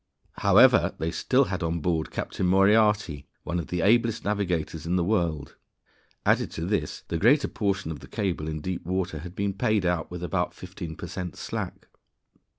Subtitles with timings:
[0.39, 5.03] However, they still had on board Captain Moriarty, one of the ablest navigators in the
[5.03, 5.57] world.
[6.25, 9.85] Added to this, the greater portion of the cable in deep water had been paid
[9.85, 11.87] out with about 15 per cent slack.